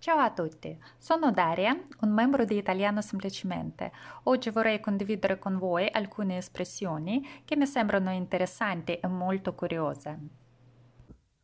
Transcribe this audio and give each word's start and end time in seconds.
Ciao 0.00 0.16
a 0.16 0.30
tutti, 0.30 0.74
sono 0.96 1.30
Daria, 1.30 1.78
un 2.00 2.10
membro 2.10 2.46
di 2.46 2.56
Italiano 2.56 3.02
Semplicemente. 3.02 3.92
Oggi 4.22 4.48
vorrei 4.48 4.80
condividere 4.80 5.38
con 5.38 5.58
voi 5.58 5.90
alcune 5.92 6.38
espressioni 6.38 7.22
che 7.44 7.54
mi 7.54 7.66
sembrano 7.66 8.10
interessanti 8.10 8.94
e 8.94 9.06
molto 9.06 9.52
curiose. 9.54 10.18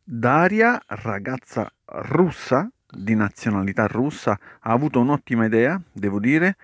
Daria, 0.03 0.81
ragazza 0.87 1.71
russa, 1.85 2.67
di 2.89 3.13
nazionalità 3.13 3.85
russa, 3.85 4.31
ha 4.31 4.71
avuto 4.71 5.01
un'ottima 5.01 5.45
idea, 5.45 5.79
devo 5.91 6.19
dire, 6.19 6.57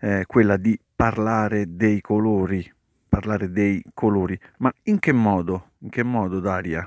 eh, 0.00 0.24
quella 0.26 0.58
di 0.58 0.78
parlare 0.94 1.74
dei 1.76 2.02
colori, 2.02 2.70
parlare 3.08 3.50
dei 3.50 3.82
colori. 3.94 4.38
Ma 4.58 4.70
in 4.82 4.98
che 4.98 5.12
modo? 5.12 5.70
In 5.78 5.88
che 5.88 6.02
modo, 6.02 6.40
Daria? 6.40 6.86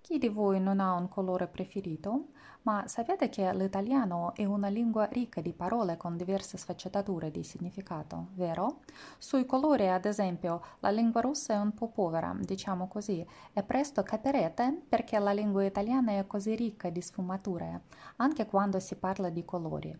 Chi 0.00 0.16
di 0.16 0.28
voi 0.28 0.58
non 0.58 0.80
ha 0.80 0.94
un 0.94 1.08
colore 1.08 1.46
preferito? 1.48 2.30
Ma 2.62 2.86
sapete 2.86 3.30
che 3.30 3.52
l'italiano 3.54 4.34
è 4.34 4.44
una 4.44 4.68
lingua 4.68 5.06
ricca 5.06 5.40
di 5.40 5.52
parole 5.52 5.96
con 5.96 6.16
diverse 6.18 6.58
sfaccettature 6.58 7.30
di 7.30 7.42
significato, 7.42 8.28
vero? 8.34 8.80
Sui 9.16 9.46
colori, 9.46 9.88
ad 9.88 10.04
esempio, 10.04 10.62
la 10.80 10.90
lingua 10.90 11.22
russa 11.22 11.54
è 11.54 11.58
un 11.58 11.72
po' 11.72 11.88
povera, 11.88 12.36
diciamo 12.38 12.86
così, 12.86 13.26
e 13.54 13.62
presto 13.62 14.02
capirete 14.02 14.82
perché 14.88 15.18
la 15.18 15.32
lingua 15.32 15.64
italiana 15.64 16.12
è 16.18 16.26
così 16.26 16.54
ricca 16.54 16.90
di 16.90 17.00
sfumature, 17.00 17.82
anche 18.16 18.44
quando 18.44 18.78
si 18.78 18.94
parla 18.96 19.30
di 19.30 19.44
colori. 19.44 19.96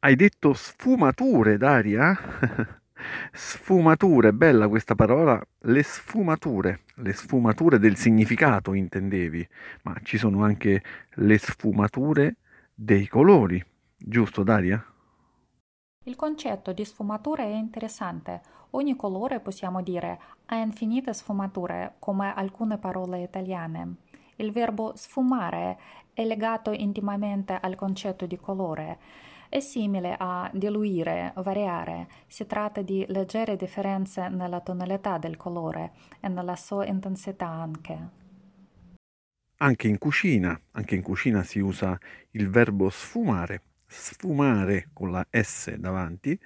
Hai 0.00 0.16
detto 0.16 0.54
sfumature, 0.54 1.58
Daria? 1.58 2.14
Sfumature, 3.32 4.32
bella 4.32 4.68
questa 4.68 4.94
parola, 4.94 5.42
le 5.60 5.82
sfumature, 5.82 6.80
le 6.96 7.12
sfumature 7.12 7.78
del 7.78 7.96
significato 7.96 8.72
intendevi, 8.72 9.46
ma 9.82 9.96
ci 10.02 10.18
sono 10.18 10.42
anche 10.42 10.82
le 11.14 11.38
sfumature 11.38 12.36
dei 12.74 13.06
colori, 13.06 13.64
giusto 13.96 14.42
Daria? 14.42 14.84
Il 16.04 16.16
concetto 16.16 16.72
di 16.72 16.84
sfumature 16.84 17.44
è 17.44 17.54
interessante. 17.54 18.40
Ogni 18.70 18.96
colore, 18.96 19.40
possiamo 19.40 19.82
dire, 19.82 20.18
ha 20.46 20.56
infinite 20.56 21.12
sfumature, 21.14 21.94
come 21.98 22.34
alcune 22.34 22.78
parole 22.78 23.22
italiane. 23.22 23.94
Il 24.36 24.50
verbo 24.50 24.92
sfumare 24.96 25.78
è 26.12 26.24
legato 26.24 26.72
intimamente 26.72 27.58
al 27.60 27.74
concetto 27.76 28.26
di 28.26 28.36
colore 28.36 28.98
è 29.48 29.60
simile 29.60 30.16
a 30.18 30.50
diluire, 30.52 31.32
variare. 31.36 32.08
Si 32.26 32.46
tratta 32.46 32.82
di 32.82 33.04
leggere 33.08 33.56
differenze 33.56 34.28
nella 34.28 34.60
tonalità 34.60 35.18
del 35.18 35.36
colore 35.36 35.92
e 36.20 36.28
nella 36.28 36.56
sua 36.56 36.86
intensità 36.86 37.48
anche. 37.48 38.22
Anche 39.58 39.88
in 39.88 39.98
cucina, 39.98 40.60
anche 40.72 40.94
in 40.94 41.02
cucina 41.02 41.42
si 41.42 41.60
usa 41.60 41.98
il 42.32 42.50
verbo 42.50 42.90
sfumare, 42.90 43.62
sfumare 43.86 44.88
con 44.92 45.10
la 45.10 45.26
S 45.30 45.74
davanti. 45.76 46.38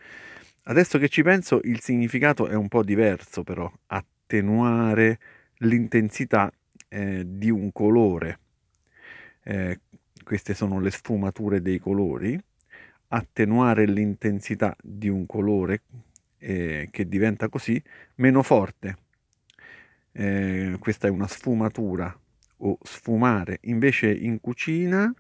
Adesso 0.65 0.99
che 0.99 1.09
ci 1.09 1.23
penso, 1.23 1.61
il 1.65 1.81
significato 1.81 2.47
è 2.47 2.55
un 2.55 2.69
po' 2.69 2.85
diverso 2.85 3.43
però, 3.43 3.71
attenuare 3.87 5.19
l'intensità 5.59 6.53
eh, 6.89 7.25
di 7.27 7.51
un 7.51 7.73
colore. 7.73 8.39
Eh, 9.43 9.81
queste 10.23 10.53
sono 10.53 10.79
le 10.79 10.91
sfumature 10.91 11.63
dei 11.63 11.79
colori 11.79 12.39
attenuare 13.09 13.87
l'intensità 13.87 14.77
di 14.83 15.09
un 15.09 15.27
colore 15.27 15.83
eh, 16.39 16.89
che 16.91 17.09
diventa 17.09 17.49
così 17.49 17.83
meno 18.17 18.43
forte. 18.43 18.97
Eh, 20.13 20.77
questa 20.79 21.07
è 21.07 21.11
una 21.11 21.27
sfumatura 21.27 22.17
o 22.59 22.79
sfumare. 22.83 23.59
Invece 23.63 24.13
in 24.13 24.41
cucina 24.41 25.13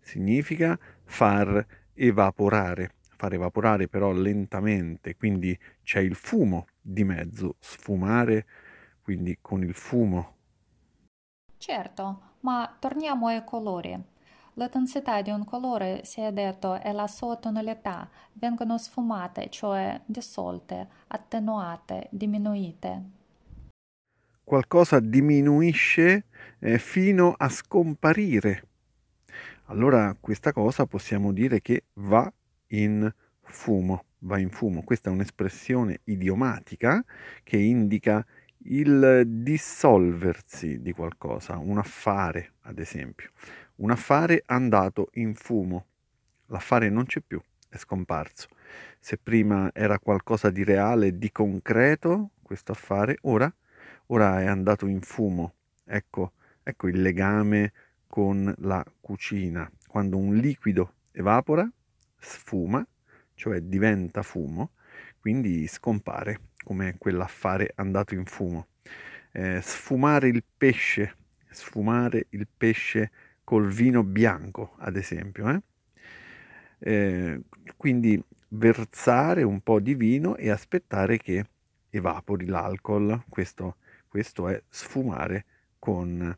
significa 0.00 0.78
far 1.04 1.66
evaporare, 1.94 2.92
far 3.16 3.34
evaporare 3.34 3.88
però 3.88 4.12
lentamente, 4.12 5.16
quindi 5.16 5.58
c'è 5.82 6.00
il 6.00 6.14
fumo 6.14 6.66
di 6.80 7.04
mezzo, 7.04 7.56
sfumare 7.60 8.46
quindi 9.02 9.38
con 9.40 9.62
il 9.62 9.74
fumo. 9.74 10.32
Certo, 11.58 12.20
ma 12.40 12.76
torniamo 12.78 13.26
ai 13.28 13.44
colori. 13.44 14.13
La 14.56 14.68
densità 14.68 15.20
di 15.20 15.30
un 15.30 15.44
colore, 15.44 16.02
si 16.04 16.20
è 16.20 16.30
detto, 16.30 16.80
e 16.80 16.92
la 16.92 17.08
sua 17.08 17.34
tonalità 17.34 18.08
vengono 18.34 18.78
sfumate, 18.78 19.50
cioè 19.50 20.00
dissolte, 20.06 20.86
attenuate, 21.08 22.06
diminuite. 22.10 23.02
Qualcosa 24.44 25.00
diminuisce 25.00 26.26
eh, 26.60 26.78
fino 26.78 27.34
a 27.36 27.48
scomparire. 27.48 28.68
Allora 29.66 30.16
questa 30.20 30.52
cosa 30.52 30.86
possiamo 30.86 31.32
dire 31.32 31.60
che 31.60 31.86
va 31.94 32.32
in 32.68 33.12
fumo, 33.42 34.04
va 34.20 34.38
in 34.38 34.50
fumo. 34.50 34.84
Questa 34.84 35.10
è 35.10 35.12
un'espressione 35.12 36.02
idiomatica 36.04 37.04
che 37.42 37.56
indica 37.56 38.24
il 38.66 39.24
dissolversi 39.26 40.80
di 40.80 40.92
qualcosa, 40.92 41.58
un 41.58 41.78
affare, 41.78 42.52
ad 42.62 42.78
esempio 42.78 43.30
un 43.76 43.90
affare 43.90 44.42
andato 44.46 45.10
in 45.14 45.34
fumo. 45.34 45.86
L'affare 46.46 46.88
non 46.90 47.06
c'è 47.06 47.20
più, 47.20 47.40
è 47.68 47.76
scomparso. 47.76 48.48
Se 49.00 49.18
prima 49.18 49.70
era 49.72 49.98
qualcosa 49.98 50.50
di 50.50 50.64
reale, 50.64 51.18
di 51.18 51.30
concreto, 51.32 52.30
questo 52.42 52.72
affare, 52.72 53.18
ora, 53.22 53.52
ora 54.06 54.40
è 54.40 54.46
andato 54.46 54.86
in 54.86 55.00
fumo. 55.00 55.54
Ecco, 55.84 56.32
ecco 56.62 56.88
il 56.88 57.00
legame 57.00 57.72
con 58.06 58.52
la 58.58 58.84
cucina. 59.00 59.70
Quando 59.86 60.16
un 60.16 60.36
liquido 60.36 60.94
evapora, 61.12 61.68
sfuma, 62.18 62.86
cioè 63.34 63.60
diventa 63.60 64.22
fumo, 64.22 64.70
quindi 65.18 65.66
scompare 65.66 66.40
come 66.64 66.96
quell'affare 66.98 67.72
andato 67.76 68.14
in 68.14 68.24
fumo. 68.24 68.68
Eh, 69.32 69.60
sfumare 69.60 70.28
il 70.28 70.44
pesce, 70.56 71.16
sfumare 71.50 72.26
il 72.30 72.46
pesce 72.56 73.10
col 73.44 73.68
vino 73.68 74.02
bianco, 74.02 74.74
ad 74.78 74.96
esempio. 74.96 75.48
Eh? 75.50 75.62
Eh, 76.78 77.40
quindi 77.76 78.22
versare 78.48 79.42
un 79.42 79.60
po' 79.60 79.80
di 79.80 79.94
vino 79.94 80.36
e 80.36 80.50
aspettare 80.50 81.18
che 81.18 81.44
evapori 81.90 82.46
l'alcol. 82.46 83.24
Questo, 83.28 83.76
questo 84.08 84.48
è 84.48 84.60
sfumare 84.68 85.44
con 85.78 86.36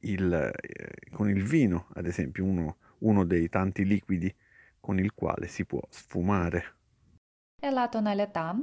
il, 0.00 0.32
eh, 0.32 1.10
con 1.10 1.28
il, 1.28 1.42
vino, 1.42 1.86
ad 1.94 2.06
esempio, 2.06 2.44
uno, 2.44 2.76
uno 2.98 3.24
dei 3.24 3.48
tanti 3.48 3.84
liquidi 3.84 4.32
con 4.80 4.98
il 4.98 5.12
quale 5.12 5.48
si 5.48 5.64
può 5.64 5.80
sfumare. 5.90 6.74
E 7.60 7.70
la 7.70 7.88
tonalità? 7.88 8.56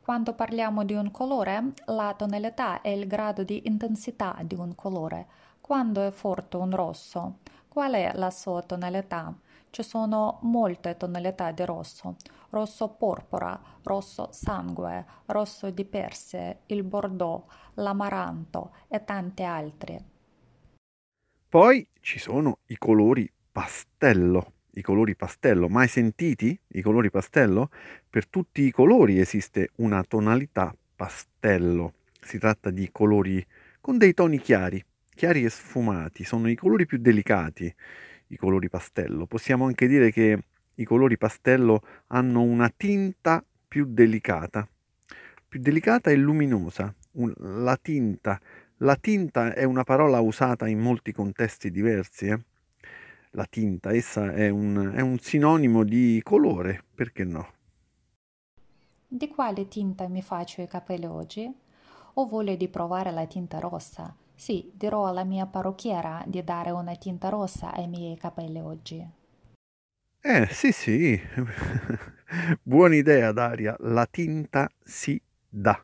Quando 0.00 0.34
parliamo 0.34 0.84
di 0.84 0.92
un 0.92 1.10
colore, 1.10 1.72
la 1.86 2.14
tonalità 2.16 2.82
è 2.82 2.88
il 2.88 3.06
grado 3.06 3.42
di 3.42 3.66
intensità 3.66 4.38
di 4.44 4.54
un 4.54 4.74
colore. 4.74 5.26
Quando 5.66 6.06
è 6.06 6.10
forte 6.10 6.58
un 6.58 6.76
rosso, 6.76 7.38
qual 7.68 7.94
è 7.94 8.12
la 8.16 8.30
sua 8.30 8.60
tonalità? 8.60 9.34
Ci 9.70 9.82
sono 9.82 10.38
molte 10.42 10.94
tonalità 10.98 11.52
di 11.52 11.64
rosso. 11.64 12.16
Rosso 12.50 12.90
porpora, 12.90 13.58
rosso 13.82 14.28
sangue, 14.30 15.06
rosso 15.24 15.70
di 15.70 15.86
perse, 15.86 16.58
il 16.66 16.82
bordeaux, 16.82 17.50
l'amaranto 17.76 18.72
e 18.88 19.04
tanti 19.04 19.42
altri. 19.42 19.98
Poi 21.48 21.88
ci 22.00 22.18
sono 22.18 22.58
i 22.66 22.76
colori 22.76 23.26
pastello. 23.50 24.52
I 24.72 24.82
colori 24.82 25.16
pastello, 25.16 25.70
mai 25.70 25.88
sentiti 25.88 26.60
i 26.74 26.82
colori 26.82 27.08
pastello? 27.08 27.70
Per 28.10 28.28
tutti 28.28 28.60
i 28.60 28.70
colori 28.70 29.18
esiste 29.18 29.70
una 29.76 30.04
tonalità 30.04 30.76
pastello. 30.94 31.94
Si 32.20 32.36
tratta 32.38 32.68
di 32.68 32.90
colori 32.92 33.42
con 33.80 33.96
dei 33.96 34.12
toni 34.12 34.38
chiari, 34.38 34.84
chiari 35.14 35.44
e 35.44 35.48
sfumati, 35.48 36.24
sono 36.24 36.48
i 36.48 36.54
colori 36.54 36.86
più 36.86 36.98
delicati, 36.98 37.72
i 38.28 38.36
colori 38.36 38.68
pastello. 38.68 39.26
Possiamo 39.26 39.64
anche 39.66 39.86
dire 39.86 40.10
che 40.10 40.38
i 40.74 40.84
colori 40.84 41.16
pastello 41.16 41.82
hanno 42.08 42.42
una 42.42 42.68
tinta 42.68 43.44
più 43.68 43.86
delicata, 43.86 44.68
più 45.48 45.60
delicata 45.60 46.10
e 46.10 46.16
luminosa. 46.16 46.92
Un, 47.12 47.32
la 47.38 47.76
tinta, 47.80 48.40
la 48.78 48.96
tinta 48.96 49.54
è 49.54 49.64
una 49.64 49.84
parola 49.84 50.20
usata 50.20 50.66
in 50.66 50.80
molti 50.80 51.12
contesti 51.12 51.70
diversi. 51.70 52.26
Eh? 52.26 52.40
La 53.30 53.46
tinta, 53.48 53.92
essa 53.92 54.32
è 54.32 54.48
un, 54.48 54.92
è 54.94 55.00
un 55.00 55.18
sinonimo 55.18 55.84
di 55.84 56.20
colore, 56.22 56.82
perché 56.94 57.24
no? 57.24 57.52
Di 59.06 59.28
quale 59.28 59.68
tinta 59.68 60.08
mi 60.08 60.22
faccio 60.22 60.60
i 60.60 60.66
capelli 60.66 61.06
oggi? 61.06 61.52
Ho 62.14 62.26
voglia 62.26 62.54
di 62.56 62.68
provare 62.68 63.12
la 63.12 63.26
tinta 63.26 63.58
rossa 63.58 64.14
sì, 64.34 64.70
dirò 64.74 65.06
alla 65.06 65.24
mia 65.24 65.46
parrucchiera 65.46 66.22
di 66.26 66.42
dare 66.42 66.70
una 66.70 66.94
tinta 66.96 67.28
rossa 67.28 67.72
ai 67.72 67.88
miei 67.88 68.16
capelli 68.16 68.60
oggi. 68.60 69.06
Eh, 70.20 70.48
sì, 70.50 70.72
sì. 70.72 71.20
Buona 72.62 72.94
idea, 72.94 73.30
Daria. 73.32 73.76
La 73.80 74.06
tinta 74.06 74.70
si 74.82 75.20
dà. 75.48 75.82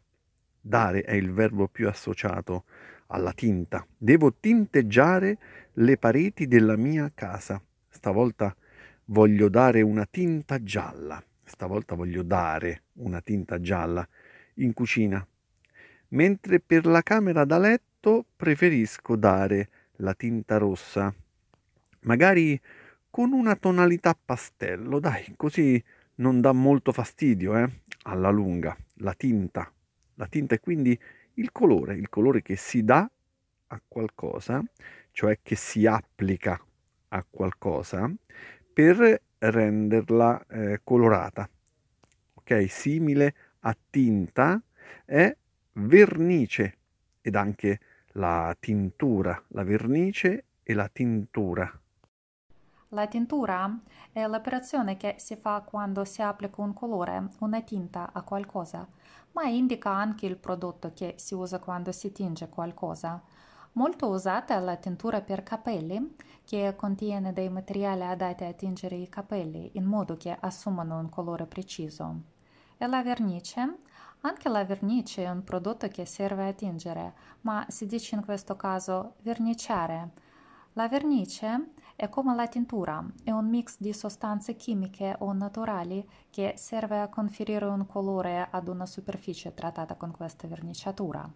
Dare 0.61 1.02
è 1.02 1.14
il 1.14 1.32
verbo 1.32 1.69
più 1.69 1.88
associato 1.88 2.64
alla 3.08 3.32
tinta. 3.32 3.87
Devo 3.97 4.35
tinteggiare 4.35 5.38
le 5.75 5.97
pareti 5.97 6.47
della 6.47 6.76
mia 6.76 7.11
casa. 7.14 7.62
stavolta 7.88 8.55
voglio 9.06 9.49
dare 9.49 9.82
una 9.82 10.06
tinta 10.06 10.62
gialla, 10.62 11.23
stavolta 11.44 11.94
voglio 11.94 12.23
dare 12.23 12.85
una 12.94 13.20
tinta 13.20 13.61
gialla 13.61 14.06
in 14.55 14.73
cucina, 14.73 15.25
mentre 16.08 16.61
per 16.61 16.87
la 16.87 17.02
camera 17.02 17.44
da 17.44 17.58
letto 17.58 17.89
preferisco 18.35 19.14
dare 19.14 19.69
la 19.97 20.14
tinta 20.14 20.56
rossa, 20.56 21.14
magari 22.00 22.58
con 23.11 23.32
una 23.32 23.56
tonalità 23.56 24.17
pastello, 24.17 24.99
dai, 24.99 25.35
così 25.37 25.82
non 26.17 26.41
dà 26.41 26.52
molto 26.52 26.93
fastidio, 26.93 27.56
eh, 27.56 27.82
alla 28.05 28.31
lunga, 28.31 28.76
la 28.97 29.12
tinta. 29.14 29.70
La 30.14 30.26
tinta 30.26 30.55
è 30.55 30.61
quindi 30.61 30.99
il 31.35 31.52
colore, 31.52 31.94
il 31.94 32.08
colore 32.08 32.41
che 32.43 32.56
si 32.56 32.85
dà 32.85 33.08
a 33.69 33.82
qualcosa, 33.87 34.62
cioè 35.12 35.38
che 35.43 35.56
si 35.56 35.87
applica 35.87 36.58
a 37.08 37.25
qualcosa 37.29 38.11
per 38.73 39.23
renderla 39.38 40.47
eh, 40.47 40.81
colorata. 40.82 41.49
Ok, 42.35 42.70
simile 42.70 43.35
a 43.61 43.76
tinta 43.91 44.62
è 45.05 45.35
vernice 45.73 46.76
ed 47.20 47.35
anche 47.35 47.79
la 48.14 48.56
tintura, 48.58 49.40
la 49.48 49.62
vernice 49.62 50.46
e 50.62 50.74
la 50.74 50.88
tintura. 50.88 51.80
La 52.88 53.06
tintura 53.06 53.78
è 54.10 54.26
l'operazione 54.26 54.96
che 54.96 55.14
si 55.18 55.36
fa 55.36 55.60
quando 55.60 56.04
si 56.04 56.20
applica 56.22 56.60
un 56.60 56.74
colore, 56.74 57.28
una 57.38 57.60
tinta 57.62 58.10
a 58.12 58.22
qualcosa, 58.22 58.88
ma 59.32 59.44
indica 59.44 59.90
anche 59.90 60.26
il 60.26 60.36
prodotto 60.36 60.90
che 60.92 61.14
si 61.18 61.34
usa 61.34 61.60
quando 61.60 61.92
si 61.92 62.10
tinge 62.10 62.48
qualcosa. 62.48 63.22
Molto 63.74 64.08
usata 64.08 64.56
è 64.56 64.60
la 64.60 64.74
tintura 64.74 65.20
per 65.20 65.44
capelli, 65.44 66.16
che 66.44 66.74
contiene 66.74 67.32
dei 67.32 67.48
materiali 67.48 68.02
adatti 68.02 68.42
a 68.42 68.52
tingere 68.52 68.96
i 68.96 69.08
capelli 69.08 69.70
in 69.74 69.84
modo 69.84 70.16
che 70.16 70.36
assumano 70.40 70.98
un 70.98 71.08
colore 71.08 71.46
preciso. 71.46 72.22
E 72.76 72.86
la 72.88 73.04
vernice? 73.04 73.82
Anche 74.22 74.50
la 74.50 74.64
vernice 74.64 75.25
è 75.25 75.31
un 75.31 75.43
prodotto 75.43 75.88
che 75.88 76.05
serve 76.05 76.49
a 76.49 76.52
tingere, 76.52 77.14
ma 77.43 77.64
si 77.69 77.87
dice 77.87 78.17
in 78.17 78.25
questo 78.25 78.55
caso 78.55 79.14
verniciare. 79.22 80.11
La 80.75 80.88
vernice 80.88 81.70
è 81.96 82.11
come 82.11 82.34
la 82.34 82.46
tintura, 82.46 83.02
è 83.25 83.31
un 83.31 83.49
mix 83.49 83.76
di 83.78 83.94
sostanze 83.94 84.56
chimiche 84.56 85.17
o 85.20 85.32
naturali 85.32 86.06
che 86.28 86.52
serve 86.56 87.00
a 87.00 87.08
conferire 87.08 87.64
un 87.64 87.87
colore 87.87 88.46
ad 88.50 88.69
una 88.69 88.84
superficie 88.84 89.55
trattata 89.55 89.94
con 89.94 90.11
questa 90.11 90.46
verniciatura. 90.46 91.28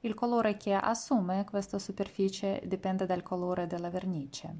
Il 0.00 0.14
colore 0.14 0.56
che 0.56 0.74
assume 0.74 1.44
questa 1.44 1.78
superficie 1.78 2.60
dipende 2.64 3.06
dal 3.06 3.22
colore 3.22 3.68
della 3.68 3.88
vernice. 3.88 4.54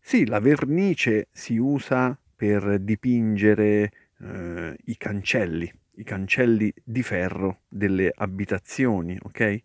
Sì, 0.00 0.26
la 0.26 0.40
vernice 0.40 1.28
si 1.30 1.58
usa 1.58 2.18
per 2.34 2.80
dipingere 2.80 3.90
eh, 4.20 4.76
i 4.84 4.96
cancelli, 4.96 5.72
i 5.96 6.04
cancelli 6.04 6.72
di 6.82 7.02
ferro 7.02 7.60
delle 7.68 8.12
abitazioni, 8.14 9.18
ok? 9.20 9.62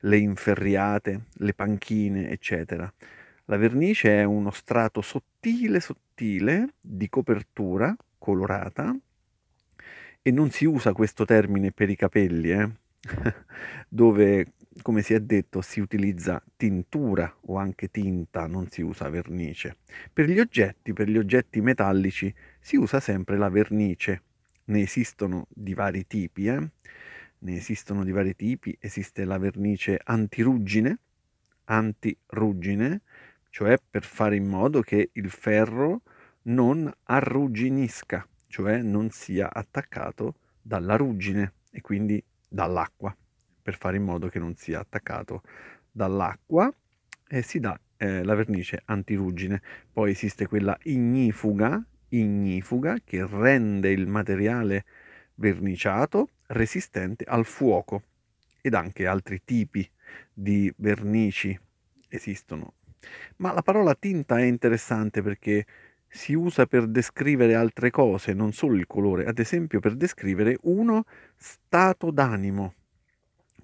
Le 0.00 0.16
inferriate, 0.16 1.26
le 1.34 1.54
panchine, 1.54 2.30
eccetera. 2.30 2.92
La 3.46 3.56
vernice 3.56 4.20
è 4.20 4.24
uno 4.24 4.50
strato 4.50 5.00
sottile, 5.00 5.80
sottile 5.80 6.74
di 6.80 7.08
copertura 7.08 7.96
colorata 8.18 8.94
e 10.20 10.30
non 10.30 10.50
si 10.50 10.66
usa 10.66 10.92
questo 10.92 11.24
termine 11.24 11.72
per 11.72 11.88
i 11.88 11.96
capelli, 11.96 12.50
eh? 12.50 12.68
dove, 13.88 14.52
come 14.82 15.02
si 15.02 15.14
è 15.14 15.20
detto, 15.20 15.62
si 15.62 15.80
utilizza 15.80 16.42
tintura 16.56 17.34
o 17.46 17.56
anche 17.56 17.90
tinta, 17.90 18.46
non 18.46 18.68
si 18.68 18.82
usa 18.82 19.08
vernice. 19.08 19.76
Per 20.12 20.28
gli 20.28 20.38
oggetti, 20.38 20.92
per 20.92 21.08
gli 21.08 21.16
oggetti 21.16 21.60
metallici, 21.60 22.32
si 22.60 22.76
usa 22.76 23.00
sempre 23.00 23.36
la 23.36 23.48
vernice. 23.48 24.22
Ne 24.64 24.82
esistono 24.82 25.46
di 25.48 25.74
vari 25.74 26.06
tipi, 26.06 26.46
eh? 26.46 26.70
ne 27.38 27.56
esistono 27.56 28.04
di 28.04 28.10
vari 28.10 28.34
tipi, 28.34 28.76
esiste 28.80 29.24
la 29.24 29.38
vernice 29.38 29.98
antiruggine, 30.02 30.98
antiruggine, 31.64 33.02
cioè 33.50 33.78
per 33.90 34.04
fare 34.04 34.36
in 34.36 34.46
modo 34.46 34.80
che 34.82 35.10
il 35.12 35.30
ferro 35.30 36.02
non 36.42 36.92
arrugginisca 37.04 38.26
cioè 38.48 38.82
non 38.82 39.10
sia 39.10 39.52
attaccato 39.52 40.34
dalla 40.60 40.96
ruggine 40.96 41.52
e 41.70 41.80
quindi 41.80 42.22
dall'acqua, 42.48 43.14
per 43.62 43.76
fare 43.76 43.98
in 43.98 44.02
modo 44.02 44.28
che 44.28 44.38
non 44.38 44.56
sia 44.56 44.80
attaccato 44.80 45.42
dall'acqua 45.92 46.72
e 47.28 47.42
si 47.42 47.60
dà 47.60 47.78
eh, 47.98 48.24
la 48.24 48.34
vernice 48.34 48.82
antiruggine. 48.86 49.62
Poi 49.92 50.10
esiste 50.10 50.46
quella 50.46 50.76
ignifuga, 50.82 51.80
ignifuga 52.10 52.98
che 53.04 53.26
rende 53.26 53.90
il 53.90 54.06
materiale 54.06 54.84
verniciato 55.34 56.30
resistente 56.48 57.24
al 57.24 57.44
fuoco 57.44 58.02
ed 58.60 58.74
anche 58.74 59.06
altri 59.06 59.42
tipi 59.44 59.88
di 60.32 60.72
vernici 60.76 61.58
esistono. 62.08 62.74
Ma 63.36 63.52
la 63.52 63.62
parola 63.62 63.94
tinta 63.94 64.38
è 64.38 64.42
interessante 64.42 65.22
perché 65.22 65.64
si 66.08 66.32
usa 66.32 66.66
per 66.66 66.86
descrivere 66.86 67.54
altre 67.54 67.90
cose, 67.90 68.32
non 68.32 68.52
solo 68.52 68.74
il 68.76 68.86
colore, 68.86 69.26
ad 69.26 69.38
esempio 69.38 69.78
per 69.78 69.94
descrivere 69.94 70.56
uno 70.62 71.04
stato 71.36 72.10
d'animo, 72.10 72.74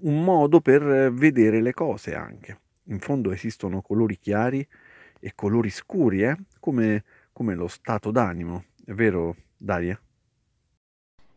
un 0.01 0.23
modo 0.23 0.61
per 0.61 1.13
vedere 1.13 1.61
le 1.61 1.73
cose 1.73 2.15
anche. 2.15 2.59
In 2.89 3.01
fondo 3.01 3.33
esistono 3.33 3.81
colori 3.81 4.19
chiari 4.19 4.67
e 5.19 5.33
colori 5.35 5.71
scuri, 5.71 6.23
eh? 6.23 6.37
come, 6.61 7.03
come 7.35 7.57
lo 7.57 7.67
stato 7.67 8.13
d'animo, 8.13 8.67
è 8.87 8.93
vero 8.93 9.35
Daria? 9.57 10.01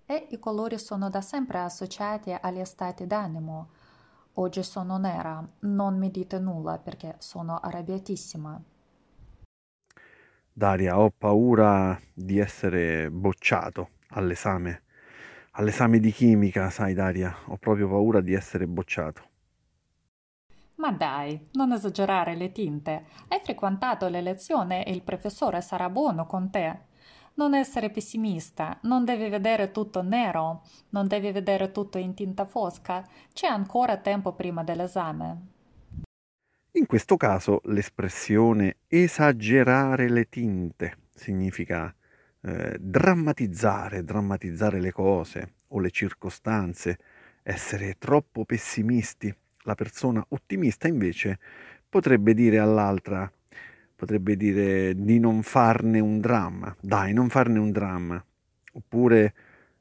E 0.05 0.27
i 0.29 0.39
colori 0.39 0.77
sono 0.77 1.09
da 1.09 1.21
sempre 1.21 1.57
associati 1.57 2.31
agli 2.39 2.63
stati 2.63 3.07
d'animo. 3.07 3.69
Oggi 4.33 4.61
sono 4.61 4.97
nera, 4.97 5.45
non 5.61 5.97
mi 5.97 6.11
dite 6.11 6.37
nulla 6.37 6.77
perché 6.77 7.15
sono 7.17 7.57
arrabbiatissima. 7.57 8.61
Daria, 10.53 10.99
ho 10.99 11.09
paura 11.09 11.99
di 12.13 12.37
essere 12.37 13.09
bocciato 13.09 13.89
all'esame. 14.09 14.83
All'esame 15.53 15.99
di 15.99 16.11
chimica, 16.11 16.69
sai 16.69 16.93
Daria, 16.93 17.35
ho 17.47 17.57
proprio 17.57 17.89
paura 17.89 18.21
di 18.21 18.33
essere 18.33 18.67
bocciato. 18.67 19.26
Ma 20.77 20.91
dai, 20.91 21.49
non 21.53 21.71
esagerare 21.71 22.35
le 22.35 22.51
tinte. 22.51 23.05
Hai 23.27 23.39
frequentato 23.43 24.07
le 24.09 24.21
lezioni 24.21 24.83
e 24.83 24.91
il 24.91 25.01
professore 25.01 25.61
sarà 25.61 25.89
buono 25.89 26.25
con 26.27 26.49
te. 26.51 26.85
Non 27.35 27.53
essere 27.53 27.89
pessimista, 27.89 28.77
non 28.83 29.03
devi 29.03 29.29
vedere 29.29 29.71
tutto 29.71 30.01
nero, 30.01 30.63
non 30.89 31.07
devi 31.07 31.31
vedere 31.31 31.71
tutto 31.71 31.97
in 31.97 32.13
tinta 32.13 32.45
fosca. 32.45 33.07
C'è 33.33 33.47
ancora 33.47 33.97
tempo 33.97 34.33
prima 34.33 34.63
dell'esame. 34.63 35.45
In 36.71 36.85
questo 36.85 37.17
caso 37.17 37.61
l'espressione 37.65 38.77
esagerare 38.87 40.09
le 40.09 40.29
tinte 40.29 40.97
significa 41.13 41.93
eh, 42.41 42.77
drammatizzare, 42.79 44.03
drammatizzare 44.03 44.79
le 44.79 44.91
cose 44.91 45.53
o 45.69 45.79
le 45.79 45.89
circostanze, 45.89 46.99
essere 47.41 47.95
troppo 47.97 48.45
pessimisti. 48.45 49.35
La 49.67 49.75
persona 49.75 50.25
ottimista 50.29 50.87
invece 50.87 51.39
potrebbe 51.89 52.33
dire 52.33 52.57
all'altra, 52.57 53.29
potrebbe 53.95 54.37
dire 54.37 54.95
di 54.95 55.19
non 55.19 55.43
farne 55.43 55.99
un 55.99 56.19
dramma, 56.19 56.73
dai, 56.79 57.13
non 57.13 57.27
farne 57.27 57.59
un 57.59 57.71
dramma, 57.71 58.23
oppure 58.71 59.33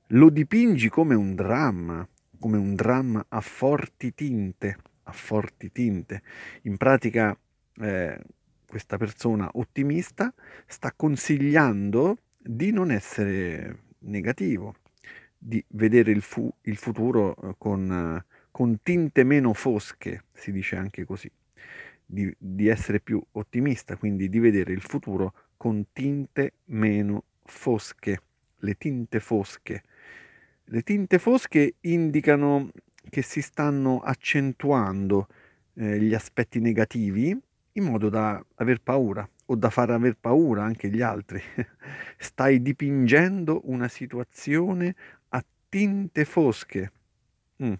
lo 0.08 0.28
dipingi 0.28 0.88
come 0.88 1.14
un 1.14 1.36
dramma, 1.36 2.06
come 2.38 2.56
un 2.56 2.74
dramma 2.74 3.24
a 3.28 3.40
forti 3.40 4.12
tinte 4.12 4.76
a 5.08 5.12
forti 5.12 5.72
tinte. 5.72 6.22
In 6.62 6.76
pratica 6.76 7.36
eh, 7.78 8.18
questa 8.66 8.96
persona 8.96 9.48
ottimista 9.54 10.32
sta 10.66 10.92
consigliando 10.94 12.18
di 12.38 12.70
non 12.70 12.90
essere 12.90 13.84
negativo, 14.00 14.74
di 15.38 15.62
vedere 15.68 16.10
il, 16.10 16.22
fu- 16.22 16.52
il 16.62 16.76
futuro 16.76 17.36
eh, 17.36 17.54
con, 17.58 18.24
con, 18.56 18.78
tinte 18.82 19.22
meno 19.22 19.52
fosche, 19.52 20.24
si 20.32 20.50
dice 20.50 20.76
anche 20.76 21.04
così, 21.04 21.30
di, 22.06 22.34
di 22.38 22.68
essere 22.68 23.00
più 23.00 23.22
ottimista, 23.32 23.96
quindi 23.96 24.30
di 24.30 24.38
vedere 24.38 24.72
il 24.72 24.80
futuro 24.80 25.34
con 25.58 25.88
tinte 25.92 26.54
meno 26.68 27.24
fosche, 27.44 28.18
le 28.60 28.78
tinte 28.78 29.20
fosche. 29.20 29.82
Le 30.64 30.82
tinte 30.82 31.18
fosche 31.18 31.74
indicano 31.80 32.70
che 33.10 33.20
si 33.20 33.42
stanno 33.42 34.00
accentuando 34.00 35.28
eh, 35.74 36.00
gli 36.00 36.14
aspetti 36.14 36.58
negativi 36.58 37.38
in 37.72 37.84
modo 37.84 38.08
da 38.08 38.42
aver 38.54 38.80
paura 38.80 39.28
o 39.44 39.54
da 39.54 39.68
far 39.68 39.90
aver 39.90 40.16
paura 40.18 40.64
anche 40.64 40.88
gli 40.88 41.02
altri. 41.02 41.42
Stai 42.16 42.62
dipingendo 42.62 43.60
una 43.64 43.88
situazione 43.88 44.94
a 45.28 45.44
tinte 45.68 46.24
fosche. 46.24 46.92
Mm. 47.62 47.74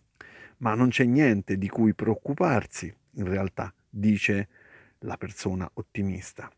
Ma 0.58 0.74
non 0.74 0.88
c'è 0.88 1.04
niente 1.04 1.58
di 1.58 1.68
cui 1.68 1.94
preoccuparsi, 1.94 2.94
in 3.12 3.28
realtà, 3.28 3.72
dice 3.88 4.48
la 5.00 5.16
persona 5.16 5.68
ottimista. 5.74 6.50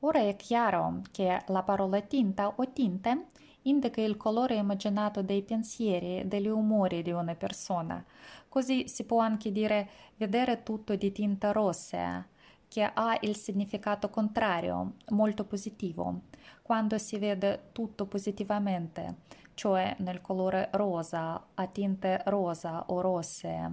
Ora 0.00 0.20
è 0.20 0.36
chiaro 0.36 1.00
che 1.10 1.42
la 1.46 1.62
parola 1.62 2.00
tinta 2.02 2.48
o 2.48 2.72
tinte 2.72 3.26
indica 3.62 4.00
il 4.00 4.16
colore 4.16 4.54
immaginato 4.56 5.22
dei 5.22 5.42
pensieri 5.42 6.28
degli 6.28 6.46
umori 6.46 7.02
di 7.02 7.10
una 7.10 7.34
persona. 7.34 8.04
Così 8.48 8.86
si 8.88 9.04
può 9.04 9.20
anche 9.20 9.50
dire 9.50 9.88
vedere 10.16 10.62
tutto 10.62 10.94
di 10.96 11.10
tinta 11.12 11.50
rossa, 11.50 12.24
che 12.68 12.82
ha 12.82 13.16
il 13.22 13.36
significato 13.36 14.10
contrario, 14.10 14.94
molto 15.10 15.44
positivo, 15.44 16.22
quando 16.62 16.98
si 16.98 17.18
vede 17.18 17.70
tutto 17.72 18.06
positivamente, 18.06 19.16
cioè 19.56 19.96
nel 20.00 20.20
colore 20.20 20.68
rosa, 20.72 21.46
a 21.54 21.66
tinte 21.66 22.20
rosa 22.26 22.84
o 22.88 23.00
rosse. 23.00 23.70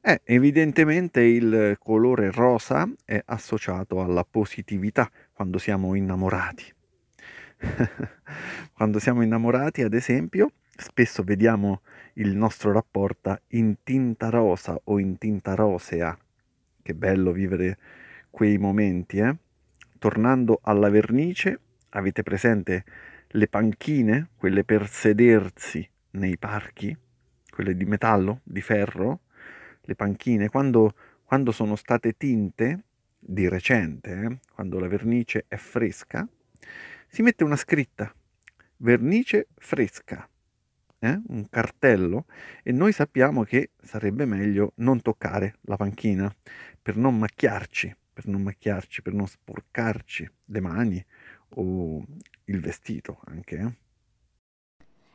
Eh, 0.00 0.20
evidentemente 0.24 1.20
il 1.20 1.76
colore 1.78 2.32
rosa 2.32 2.88
è 3.04 3.22
associato 3.26 4.02
alla 4.02 4.24
positività 4.28 5.08
quando 5.32 5.58
siamo 5.58 5.94
innamorati. 5.94 6.74
quando 8.74 8.98
siamo 8.98 9.22
innamorati, 9.22 9.82
ad 9.82 9.94
esempio, 9.94 10.50
spesso 10.76 11.22
vediamo 11.22 11.82
il 12.14 12.34
nostro 12.36 12.72
rapporto 12.72 13.40
in 13.48 13.76
tinta 13.84 14.30
rosa 14.30 14.78
o 14.82 14.98
in 14.98 15.16
tinta 15.16 15.54
rosea. 15.54 16.16
Che 16.82 16.94
bello 16.94 17.30
vivere 17.30 17.78
quei 18.30 18.58
momenti, 18.58 19.18
eh? 19.18 19.36
Tornando 19.98 20.58
alla 20.62 20.90
vernice, 20.90 21.60
avete 21.90 22.22
presente 22.22 22.84
le 23.36 23.48
panchine, 23.48 24.30
quelle 24.36 24.64
per 24.64 24.88
sedersi 24.88 25.86
nei 26.12 26.38
parchi, 26.38 26.96
quelle 27.50 27.76
di 27.76 27.84
metallo, 27.84 28.40
di 28.42 28.62
ferro? 28.62 29.20
le 29.86 29.94
panchine, 29.94 30.48
quando, 30.48 30.94
quando 31.22 31.52
sono 31.52 31.76
state 31.76 32.16
tinte, 32.16 32.84
di 33.18 33.48
recente, 33.48 34.10
eh, 34.10 34.38
quando 34.52 34.78
la 34.78 34.88
vernice 34.88 35.44
è 35.46 35.56
fresca, 35.56 36.26
si 37.06 37.22
mette 37.22 37.44
una 37.44 37.56
scritta, 37.56 38.12
vernice 38.78 39.48
fresca, 39.54 40.28
eh, 40.98 41.20
un 41.28 41.48
cartello, 41.48 42.26
e 42.62 42.72
noi 42.72 42.90
sappiamo 42.90 43.44
che 43.44 43.70
sarebbe 43.80 44.24
meglio 44.24 44.72
non 44.76 45.00
toccare 45.02 45.58
la 45.62 45.76
panchina 45.76 46.34
per 46.82 46.96
non 46.96 47.16
macchiarci, 47.16 47.94
per 48.12 48.26
non 48.26 48.42
macchiarci, 48.42 49.02
per 49.02 49.12
non 49.12 49.28
sporcarci 49.28 50.28
le 50.46 50.60
mani 50.60 51.04
o 51.50 52.04
il 52.46 52.60
vestito 52.60 53.20
anche. 53.26 53.78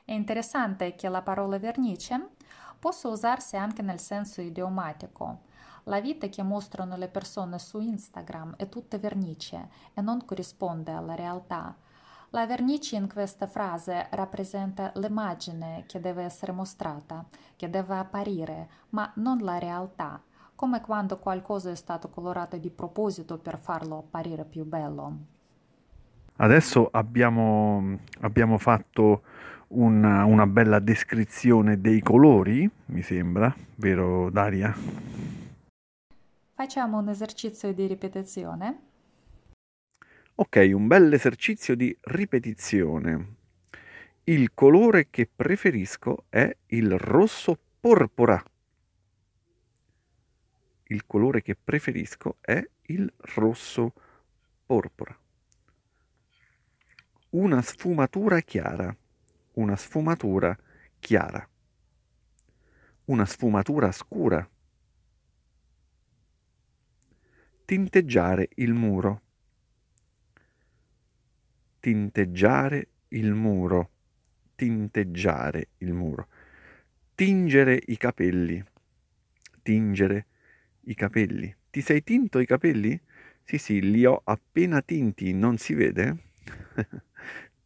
È 0.04 0.14
interessante 0.14 0.96
che 0.96 1.08
la 1.08 1.22
parola 1.22 1.58
vernice 1.58 2.30
possa 2.80 3.08
usarsi 3.08 3.56
anche 3.56 3.82
nel 3.82 4.00
senso 4.00 4.42
idiomatico. 4.42 5.50
La 5.86 6.02
vita 6.02 6.28
che 6.28 6.44
mostrano 6.44 6.98
le 6.98 7.08
persone 7.08 7.58
su 7.60 7.80
Instagram 7.80 8.56
è 8.58 8.68
tutta 8.70 8.98
vernice 8.98 9.70
e 9.94 10.02
non 10.02 10.26
corrisponde 10.26 10.92
alla 10.92 11.16
realtà. 11.16 11.76
La 12.32 12.46
vernice 12.46 12.96
in 12.96 13.10
questa 13.12 13.48
frase 13.48 14.08
rappresenta 14.12 14.92
l'immagine 14.96 15.86
che 15.88 16.00
deve 16.00 16.24
essere 16.24 16.52
mostrata, 16.52 17.26
che 17.56 17.70
deve 17.70 17.98
apparire, 17.98 18.70
ma 18.90 19.12
non 19.16 19.40
la 19.40 19.58
realtà, 19.58 20.22
come 20.56 20.82
quando 20.82 21.18
qualcosa 21.20 21.72
è 21.72 21.76
stato 21.76 22.10
colorato 22.10 22.58
di 22.58 22.70
proposito 22.70 23.38
per 23.38 23.58
farlo 23.58 23.98
apparire 23.98 24.46
più 24.46 24.66
bello. 24.66 25.31
Adesso 26.42 26.90
abbiamo, 26.92 28.00
abbiamo 28.22 28.58
fatto 28.58 29.22
una, 29.70 30.26
una 30.26 30.48
bella 30.48 30.80
descrizione 30.80 31.80
dei 31.80 32.02
colori, 32.02 32.68
mi 32.86 33.04
sembra, 33.04 33.56
vero 33.76 34.32
Daria? 34.32 34.76
Facciamo 36.56 36.98
un 36.98 37.10
esercizio 37.10 37.72
di 37.74 37.86
ripetizione. 37.86 38.80
Ok, 40.34 40.72
un 40.74 40.88
bel 40.88 41.14
esercizio 41.14 41.76
di 41.76 41.96
ripetizione. 42.02 43.36
Il 44.24 44.56
colore 44.56 45.10
che 45.12 45.30
preferisco 45.34 46.26
è 46.30 46.58
il 46.68 46.98
rosso 46.98 47.56
porpora. 47.80 48.44
Il 50.86 51.06
colore 51.06 51.44
che 51.44 51.56
preferisco 51.56 52.38
è 52.42 52.68
il 52.88 53.14
rosso 53.36 53.94
porpora. 54.66 55.21
Una 57.34 57.62
sfumatura 57.62 58.42
chiara. 58.42 58.94
Una 59.54 59.76
sfumatura 59.78 60.58
chiara, 61.00 61.46
una 63.06 63.26
sfumatura 63.26 63.92
scura, 63.92 64.48
tinteggiare 67.66 68.50
il 68.56 68.74
muro, 68.74 69.22
tinteggiare 71.80 72.88
il 73.10 73.34
muro, 73.34 73.90
tinteggiare 74.56 75.70
il 75.80 75.94
muro, 75.94 76.28
tingere 77.16 77.82
i 77.88 77.98
capelli, 77.98 78.64
tingere 79.62 80.26
i 80.82 80.96
capelli. 80.96 81.54
Ti 81.70 81.82
sei 81.82 82.04
tinto 82.04 82.40
i 82.40 82.46
capelli? 82.46 83.00
Sì, 83.44 83.58
sì, 83.58 83.82
li 83.82 84.06
ho 84.06 84.22
appena 84.24 84.82
tinti, 84.82 85.34
non 85.34 85.58
si 85.58 85.74
vede? 85.74 86.18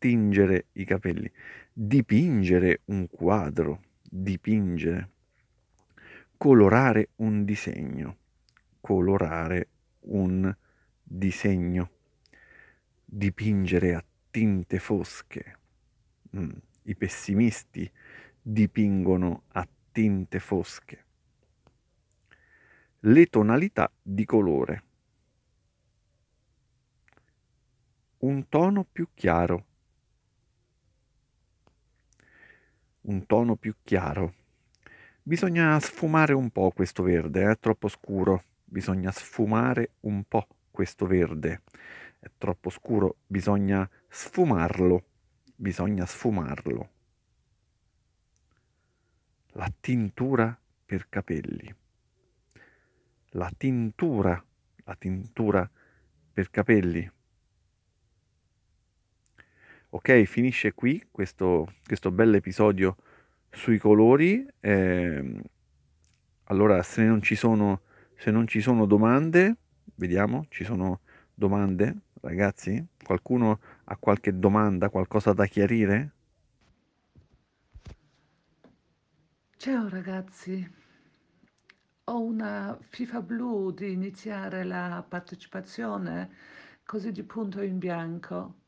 tingere 0.06 0.68
i 0.74 0.86
capelli 0.86 1.32
dipingere 1.74 2.82
un 2.86 3.08
quadro, 3.10 3.82
dipingere, 4.04 5.10
colorare 6.38 7.10
un 7.16 7.44
disegno, 7.44 8.18
colorare 8.82 9.68
un 10.02 10.56
disegno, 11.02 11.90
dipingere 13.04 13.96
a 13.96 14.06
tinte 14.30 14.78
fosche. 14.78 15.58
Mm, 16.38 16.52
I 16.84 16.96
pessimisti 16.96 17.92
dipingono 18.40 19.46
a 19.54 19.68
tinte 19.92 20.38
fosche. 20.38 21.06
Le 23.00 23.26
tonalità 23.26 23.92
di 24.04 24.24
colore. 24.24 24.84
Un 28.20 28.48
tono 28.50 28.84
più 28.84 29.08
chiaro 29.16 29.74
un 33.06 33.26
tono 33.26 33.56
più 33.56 33.76
chiaro. 33.84 34.34
Bisogna 35.22 35.80
sfumare 35.80 36.34
un 36.34 36.50
po' 36.52 36.72
questo 36.72 37.04
verde, 37.04 37.50
è 37.50 37.58
troppo 37.60 37.88
scuro. 37.88 38.44
Bisogna 38.64 39.12
sfumare 39.12 39.92
un 40.02 40.24
po' 40.28 40.48
questo 40.72 41.06
verde. 41.06 41.62
È 42.20 42.30
troppo 42.38 42.70
scuro, 42.70 43.18
bisogna 43.26 43.90
sfumarlo. 44.08 45.04
Bisogna 45.56 46.06
sfumarlo. 46.06 46.90
La 49.54 49.72
tintura 49.80 50.60
per 50.86 51.08
capelli. 51.08 51.74
La 53.30 53.52
tintura, 53.56 54.44
la 54.84 54.96
tintura 54.96 55.70
per 56.34 56.50
capelli. 56.50 57.10
Ok, 59.96 60.24
finisce 60.24 60.74
qui 60.74 61.02
questo, 61.10 61.72
questo 61.86 62.12
bel 62.12 62.36
episodio 62.36 62.98
sui 63.50 63.78
colori. 63.78 64.46
Eh, 64.60 65.42
allora, 66.44 66.84
se 66.84 67.06
non, 67.06 67.22
sono, 67.24 67.80
se 68.18 68.30
non 68.30 68.46
ci 68.46 68.60
sono 68.60 68.86
domande, 68.88 69.56
vediamo, 69.96 70.48
ci 70.50 70.66
sono 70.66 71.00
domande, 71.34 71.96
ragazzi? 72.20 72.86
Qualcuno 73.02 73.62
ha 73.86 73.96
qualche 73.96 74.38
domanda, 74.38 74.90
qualcosa 74.90 75.32
da 75.32 75.46
chiarire? 75.46 76.12
Ciao 79.56 79.88
ragazzi, 79.88 80.72
ho 82.04 82.22
una 82.22 82.78
FIFA 82.82 83.22
blu 83.22 83.72
di 83.72 83.94
iniziare 83.94 84.66
la 84.66 85.06
partecipazione 85.08 86.30
così 86.84 87.14
di 87.14 87.24
punto 87.24 87.62
in 87.62 87.78
bianco 87.78 88.64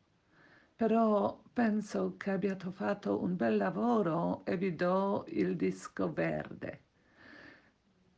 però 0.77 1.41
penso 1.53 2.15
che 2.17 2.31
abbiate 2.31 2.71
fatto 2.71 3.21
un 3.23 3.35
bel 3.35 3.57
lavoro 3.57 4.45
e 4.45 4.57
vi 4.57 4.75
do 4.75 5.25
il 5.29 5.55
disco 5.55 6.13
verde. 6.13 6.81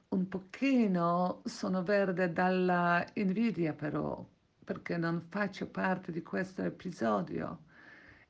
Un 0.09 0.27
pochino 0.27 1.41
sono 1.45 1.83
verde 1.83 2.33
dalla 2.33 3.05
invidia 3.13 3.73
però, 3.73 4.27
perché 4.65 4.97
non 4.97 5.21
faccio 5.29 5.67
parte 5.69 6.11
di 6.11 6.21
questo 6.21 6.63
episodio. 6.63 7.63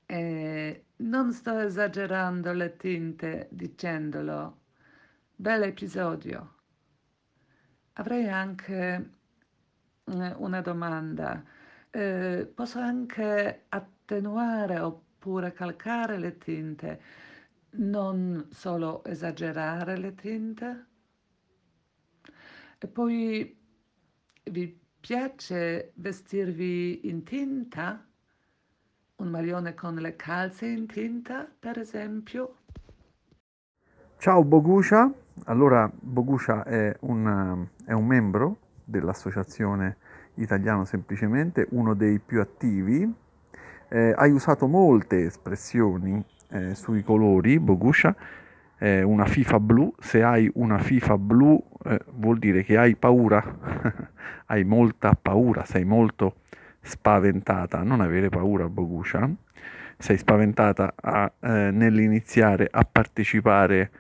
E 0.06 0.86
non 0.98 1.32
sto 1.34 1.58
esagerando 1.60 2.54
le 2.54 2.76
tinte 2.76 3.48
dicendolo. 3.52 4.60
Bell'episodio. 5.36 6.56
Avrei 7.94 8.28
anche 8.30 9.10
eh, 10.06 10.34
una 10.38 10.62
domanda. 10.62 11.44
Eh, 11.90 12.52
posso 12.54 12.80
anche 12.80 13.66
attenuare 14.10 14.80
oppure 14.80 15.54
calcare 15.54 16.18
le 16.18 16.40
tinte, 16.40 17.02
non 17.72 18.48
solo 18.50 19.04
esagerare 19.04 19.98
le 19.98 20.16
tinte? 20.16 20.86
E 22.80 22.88
poi 22.88 23.56
vi 24.46 24.80
piace 25.00 25.92
vestirvi 25.96 27.08
in 27.08 27.24
tinta? 27.24 28.04
Un 29.18 29.28
maglione 29.28 29.76
con 29.76 29.94
le 29.96 30.16
calze 30.16 30.66
in 30.66 30.88
tinta, 30.88 31.48
per 31.60 31.78
esempio? 31.78 32.56
Ciao 34.18 34.44
Boguscia, 34.44 35.14
allora 35.46 35.90
Boguscia 35.94 36.64
è 36.64 36.96
un, 37.02 37.68
è 37.86 37.92
un 37.92 38.06
membro 38.08 38.58
dell'associazione 38.84 39.98
Italiano 40.36 40.84
Semplicemente, 40.86 41.68
uno 41.72 41.94
dei 41.94 42.18
più 42.20 42.40
attivi. 42.40 43.28
Eh, 43.92 44.14
hai 44.16 44.30
usato 44.30 44.68
molte 44.68 45.26
espressioni 45.26 46.24
eh, 46.52 46.76
sui 46.76 47.02
colori, 47.02 47.60
Boguscia, 47.60 48.16
eh, 48.78 49.02
una 49.02 49.26
FIFA 49.26 49.60
blu, 49.60 49.94
se 49.98 50.22
hai 50.22 50.50
una 50.54 50.78
FIFA 50.78 51.18
blu 51.18 51.60
eh, 51.86 52.00
vuol 52.14 52.38
dire 52.38 52.64
che 52.64 52.78
hai 52.78 52.96
paura, 52.96 53.44
hai 54.46 54.64
molta 54.64 55.18
paura, 55.20 55.66
sei 55.66 55.86
molto 55.86 56.42
spaventata, 56.82 57.82
non 57.82 58.02
avere 58.02 58.30
paura 58.30 58.70
Boguscia, 58.70 59.28
sei 59.98 60.18
spaventata 60.18 60.94
a, 60.96 61.32
eh, 61.40 61.72
nell'iniziare 61.72 62.68
a 62.70 62.88
partecipare 62.90 63.92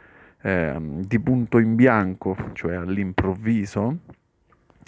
ehm, 0.41 1.03
di 1.03 1.19
punto 1.19 1.58
in 1.58 1.74
bianco, 1.74 2.38
cioè 2.53 2.75
all'improvviso, 2.75 3.98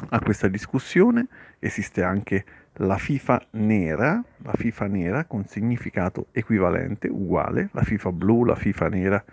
a 0.10 0.20
questa 0.20 0.48
discussione, 0.48 1.28
esiste 1.60 2.04
anche 2.04 2.46
la 2.76 2.98
FIFA 2.98 3.48
nera, 3.52 4.24
la 4.38 4.54
FIFA 4.54 4.88
nera 4.88 5.26
con 5.26 5.46
significato 5.46 6.28
equivalente, 6.32 7.08
uguale, 7.08 7.70
la 7.74 7.84
FIFA 7.84 8.12
blu, 8.12 8.46
la 8.46 8.56
FIFA 8.56 8.88
nera 8.88 9.24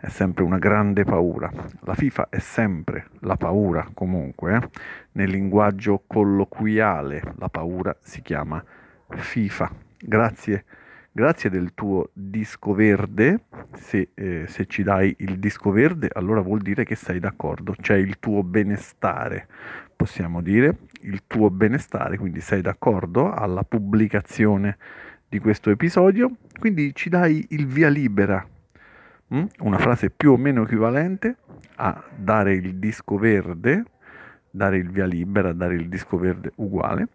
è 0.00 0.08
sempre 0.08 0.44
una 0.44 0.58
grande 0.58 1.04
paura. 1.04 1.52
La 1.80 1.94
FIFA 1.94 2.28
è 2.30 2.38
sempre 2.38 3.08
la 3.20 3.36
paura 3.36 3.88
comunque, 3.92 4.56
eh? 4.56 4.68
nel 5.12 5.30
linguaggio 5.30 6.02
colloquiale 6.06 7.22
la 7.36 7.48
paura 7.48 7.94
si 8.00 8.22
chiama 8.22 8.64
FIFA. 9.08 9.70
Grazie, 10.02 10.64
grazie 11.12 11.50
del 11.50 11.74
tuo 11.74 12.08
disco 12.14 12.72
verde, 12.72 13.44
se, 13.74 14.10
eh, 14.14 14.46
se 14.48 14.64
ci 14.66 14.82
dai 14.82 15.14
il 15.18 15.38
disco 15.38 15.70
verde 15.70 16.08
allora 16.10 16.40
vuol 16.40 16.60
dire 16.60 16.84
che 16.84 16.94
sei 16.94 17.20
d'accordo, 17.20 17.74
c'è 17.78 17.96
il 17.96 18.18
tuo 18.18 18.42
benestare, 18.42 19.48
possiamo 20.00 20.40
dire, 20.40 20.78
il 21.02 21.24
tuo 21.26 21.50
benestare, 21.50 22.16
quindi 22.16 22.40
sei 22.40 22.62
d'accordo 22.62 23.30
alla 23.32 23.64
pubblicazione 23.64 24.78
di 25.28 25.38
questo 25.38 25.68
episodio, 25.68 26.36
quindi 26.58 26.94
ci 26.94 27.10
dai 27.10 27.44
il 27.50 27.66
via 27.66 27.90
libera 27.90 28.46
Mm? 29.32 29.44
una 29.60 29.78
frase 29.78 30.10
più 30.10 30.32
o 30.32 30.36
meno 30.36 30.62
equivalente 30.62 31.36
a 31.76 32.02
dare 32.16 32.52
il 32.54 32.78
disco 32.78 33.16
verde, 33.16 33.84
dare 34.50 34.78
il 34.78 34.90
via 34.90 35.06
libera, 35.06 35.52
dare 35.52 35.74
il 35.74 35.88
disco 35.88 36.18
verde 36.18 36.50
uguale. 36.56 37.06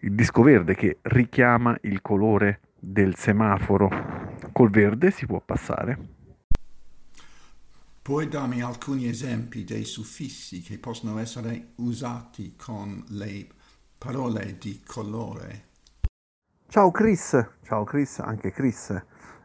Il 0.00 0.14
disco 0.14 0.42
verde 0.42 0.74
che 0.74 0.98
richiama 1.02 1.76
il 1.82 2.02
colore 2.02 2.60
del 2.76 3.14
semaforo. 3.14 3.88
Col 4.50 4.70
verde 4.70 5.12
si 5.12 5.26
può 5.26 5.40
passare. 5.40 5.98
Puoi 8.08 8.26
darmi 8.26 8.62
alcuni 8.62 9.06
esempi 9.06 9.64
dei 9.64 9.84
suffissi 9.84 10.62
che 10.62 10.78
possono 10.78 11.18
essere 11.18 11.72
usati 11.74 12.56
con 12.56 13.04
le 13.08 13.46
parole 13.98 14.56
di 14.58 14.82
colore? 14.82 15.64
Ciao 16.68 16.90
Chris, 16.90 17.46
ciao 17.64 17.84
Chris, 17.84 18.20
anche 18.20 18.50
Chris 18.50 18.98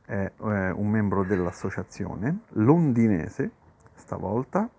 è 0.06 0.32
un 0.40 0.88
membro 0.88 1.26
dell'associazione 1.26 2.44
londinese, 2.52 3.52
stavolta. 3.96 4.70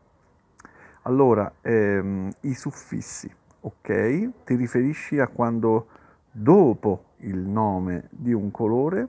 Allora, 1.03 1.57
ehm, 1.61 2.33
i 2.41 2.55
suffissi, 2.55 3.31
ok? 3.61 4.45
Ti 4.47 4.55
riferisci 4.55 5.19
a 5.19 5.29
quando 5.29 5.89
dopo 6.31 7.17
il 7.19 7.37
nome 7.37 8.09
di 8.13 8.33
un 8.33 8.51
colore 8.51 9.09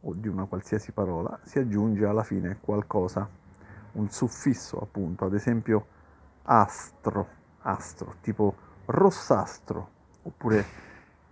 o 0.00 0.14
di 0.14 0.26
una 0.26 0.46
qualsiasi 0.46 0.90
parola 0.90 1.38
si 1.44 1.60
aggiunge 1.60 2.06
alla 2.06 2.24
fine 2.24 2.58
qualcosa, 2.60 3.38
un 3.92 4.10
suffisso 4.10 4.78
appunto, 4.78 5.24
ad 5.24 5.34
esempio 5.34 5.86
astro, 6.42 7.26
astro, 7.62 8.16
tipo 8.20 8.54
rossastro, 8.86 9.88
oppure 10.22 10.64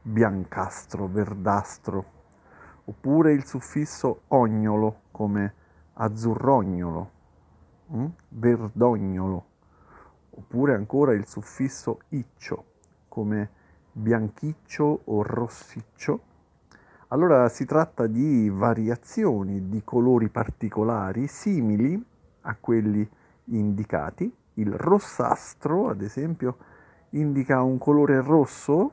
biancastro, 0.02 1.06
verdastro, 1.06 2.04
oppure 2.84 3.32
il 3.32 3.44
suffisso 3.44 4.22
ognolo 4.28 5.02
come 5.10 5.54
azzurrognolo, 5.94 7.10
hm? 7.88 8.06
verdognolo, 8.28 9.44
oppure 10.30 10.74
ancora 10.74 11.12
il 11.12 11.26
suffisso 11.26 12.00
iccio 12.10 12.64
come 13.08 13.50
bianchiccio 13.92 15.00
o 15.04 15.22
rossiccio. 15.22 16.20
Allora 17.08 17.48
si 17.48 17.64
tratta 17.64 18.06
di 18.06 18.48
variazioni 18.48 19.68
di 19.68 19.82
colori 19.82 20.28
particolari 20.28 21.26
simili 21.26 22.04
a 22.42 22.56
quelli 22.58 23.08
indicati. 23.46 24.32
Il 24.54 24.72
rossastro, 24.72 25.88
ad 25.88 26.02
esempio, 26.02 26.56
indica 27.10 27.62
un 27.62 27.78
colore 27.78 28.20
rosso 28.20 28.92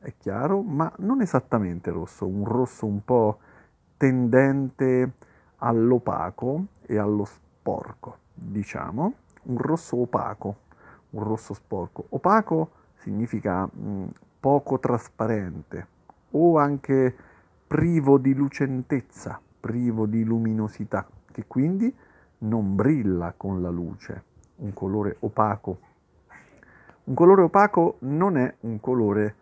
è 0.00 0.14
chiaro, 0.16 0.62
ma 0.62 0.90
non 0.98 1.20
esattamente 1.20 1.90
rosso, 1.90 2.26
un 2.26 2.44
rosso 2.44 2.86
un 2.86 3.04
po' 3.04 3.38
tendente 3.98 5.12
all'opaco 5.58 6.66
e 6.86 6.96
allo 6.96 7.26
sporco, 7.26 8.16
diciamo, 8.32 9.12
un 9.42 9.58
rosso 9.58 10.00
opaco, 10.00 10.56
un 11.10 11.22
rosso 11.22 11.52
sporco. 11.52 12.06
Opaco 12.10 12.70
significa 12.94 13.66
mh, 13.66 14.06
poco 14.40 14.78
trasparente 14.78 15.86
o 16.30 16.56
anche 16.56 17.14
privo 17.66 18.16
di 18.16 18.32
lucentezza, 18.32 19.38
privo 19.60 20.06
di 20.06 20.24
luminosità, 20.24 21.06
che 21.30 21.44
quindi 21.46 21.94
non 22.40 22.74
brilla 22.74 23.34
con 23.36 23.60
la 23.60 23.70
luce, 23.70 24.22
un 24.56 24.72
colore 24.72 25.16
opaco. 25.20 25.78
Un 27.04 27.14
colore 27.14 27.42
opaco 27.42 27.96
non 28.00 28.36
è 28.36 28.54
un 28.60 28.80
colore 28.80 29.34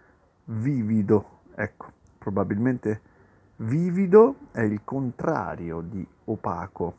vivido. 0.44 1.40
Ecco, 1.54 1.86
probabilmente 2.18 3.00
vivido 3.56 4.36
è 4.52 4.62
il 4.62 4.80
contrario 4.84 5.80
di 5.80 6.06
opaco. 6.24 6.94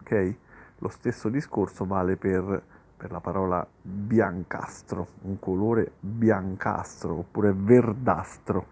Ok? 0.00 0.34
Lo 0.78 0.88
stesso 0.88 1.28
discorso 1.28 1.84
vale 1.84 2.16
per, 2.16 2.62
per 2.96 3.10
la 3.10 3.20
parola 3.20 3.66
biancastro, 3.80 5.06
un 5.22 5.38
colore 5.38 5.92
biancastro 6.00 7.18
oppure 7.18 7.52
verdastro. 7.52 8.66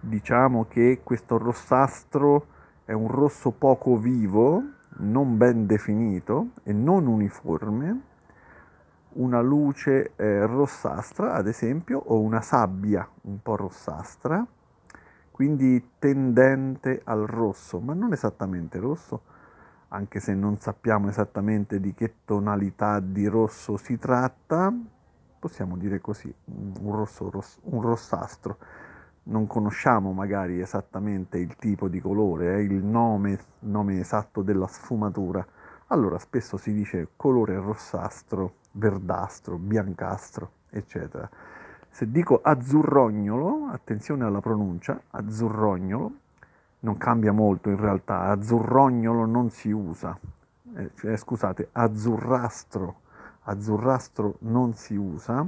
Diciamo 0.00 0.66
che 0.66 1.00
questo 1.02 1.38
rossastro 1.38 2.46
è 2.84 2.92
un 2.92 3.08
rosso 3.08 3.50
poco 3.50 3.96
vivo, 3.96 4.62
non 5.00 5.36
ben 5.36 5.66
definito 5.66 6.50
e 6.62 6.72
non 6.72 7.06
uniforme, 7.06 8.00
una 9.12 9.40
luce 9.40 10.12
eh, 10.16 10.46
rossastra, 10.46 11.34
ad 11.34 11.48
esempio, 11.48 11.98
o 11.98 12.20
una 12.20 12.40
sabbia 12.40 13.08
un 13.22 13.42
po' 13.42 13.56
rossastra, 13.56 14.46
quindi 15.30 15.92
tendente 15.98 17.00
al 17.04 17.26
rosso, 17.26 17.80
ma 17.80 17.94
non 17.94 18.12
esattamente 18.12 18.78
rosso, 18.78 19.22
anche 19.88 20.20
se 20.20 20.34
non 20.34 20.58
sappiamo 20.58 21.08
esattamente 21.08 21.80
di 21.80 21.94
che 21.94 22.16
tonalità 22.24 23.00
di 23.00 23.26
rosso 23.26 23.76
si 23.76 23.98
tratta, 23.98 24.72
possiamo 25.38 25.76
dire 25.76 26.00
così, 26.00 26.32
un, 26.44 26.94
rosso, 26.94 27.30
un 27.62 27.80
rossastro. 27.80 28.58
Non 29.30 29.46
conosciamo 29.46 30.12
magari 30.12 30.60
esattamente 30.60 31.38
il 31.38 31.56
tipo 31.56 31.88
di 31.88 32.00
colore, 32.00 32.56
eh, 32.56 32.62
il 32.62 32.84
nome, 32.84 33.38
nome 33.60 34.00
esatto 34.00 34.42
della 34.42 34.66
sfumatura. 34.66 35.46
Allora 35.88 36.18
spesso 36.18 36.56
si 36.56 36.72
dice 36.72 37.10
colore 37.16 37.54
rossastro 37.56 38.54
verdastro, 38.72 39.56
biancastro, 39.56 40.50
eccetera. 40.70 41.28
Se 41.88 42.10
dico 42.10 42.40
azzurrognolo, 42.42 43.68
attenzione 43.70 44.24
alla 44.24 44.40
pronuncia, 44.40 45.00
azzurrognolo, 45.10 46.12
non 46.80 46.96
cambia 46.96 47.32
molto 47.32 47.68
in 47.68 47.76
realtà, 47.76 48.22
azzurrognolo 48.26 49.26
non 49.26 49.50
si 49.50 49.70
usa, 49.70 50.18
eh, 50.76 50.90
cioè, 50.94 51.16
scusate, 51.16 51.68
azzurrastro, 51.72 53.00
azzurrastro 53.42 54.36
non 54.40 54.74
si 54.74 54.94
usa, 54.94 55.46